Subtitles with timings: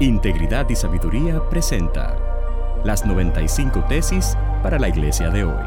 [0.00, 2.16] Integridad y Sabiduría presenta
[2.82, 5.64] las 95 tesis para la iglesia de hoy.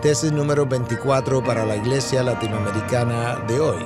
[0.00, 3.84] Tesis número 24 para la iglesia latinoamericana de hoy.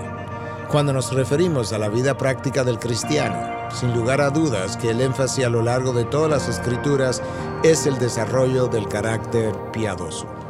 [0.68, 5.00] Cuando nos referimos a la vida práctica del cristiano, sin lugar a dudas que el
[5.00, 7.21] énfasis a lo largo de todas las escrituras
[7.64, 10.44] es el desarrollo del carácter piadoso.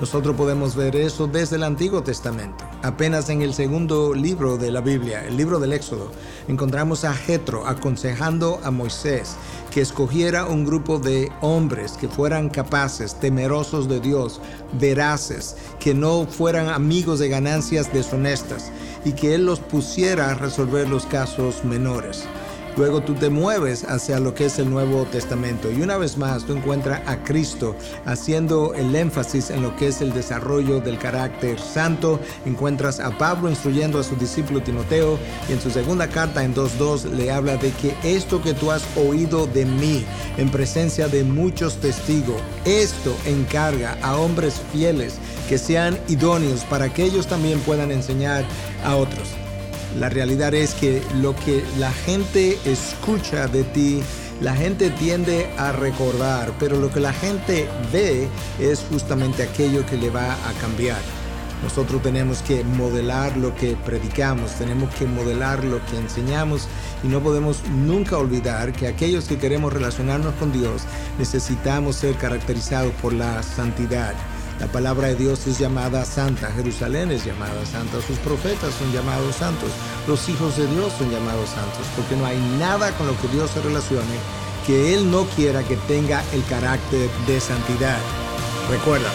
[0.00, 2.64] Nosotros podemos ver eso desde el Antiguo Testamento.
[2.82, 6.10] Apenas en el segundo libro de la Biblia, el libro del Éxodo,
[6.48, 9.36] encontramos a Jetro aconsejando a Moisés
[9.70, 14.40] que escogiera un grupo de hombres que fueran capaces, temerosos de Dios,
[14.72, 18.72] veraces, que no fueran amigos de ganancias deshonestas
[19.04, 22.24] y que él los pusiera a resolver los casos menores.
[22.76, 26.44] Luego tú te mueves hacia lo que es el Nuevo Testamento y una vez más
[26.44, 31.58] tú encuentras a Cristo haciendo el énfasis en lo que es el desarrollo del carácter
[31.58, 32.20] santo.
[32.46, 35.18] Encuentras a Pablo instruyendo a su discípulo Timoteo
[35.48, 38.84] y en su segunda carta en 2.2 le habla de que esto que tú has
[38.96, 40.04] oído de mí
[40.36, 45.18] en presencia de muchos testigos, esto encarga a hombres fieles
[45.48, 48.44] que sean idóneos para que ellos también puedan enseñar
[48.84, 49.28] a otros.
[49.98, 54.02] La realidad es que lo que la gente escucha de ti,
[54.40, 58.28] la gente tiende a recordar, pero lo que la gente ve
[58.60, 61.00] es justamente aquello que le va a cambiar.
[61.62, 66.68] Nosotros tenemos que modelar lo que predicamos, tenemos que modelar lo que enseñamos
[67.02, 70.82] y no podemos nunca olvidar que aquellos que queremos relacionarnos con Dios
[71.18, 74.14] necesitamos ser caracterizados por la santidad.
[74.60, 79.36] La palabra de Dios es llamada santa, Jerusalén es llamada santa, sus profetas son llamados
[79.36, 79.70] santos,
[80.06, 83.50] los hijos de Dios son llamados santos, porque no hay nada con lo que Dios
[83.50, 84.20] se relacione
[84.66, 87.98] que Él no quiera que tenga el carácter de santidad.
[88.70, 89.10] Recuerda,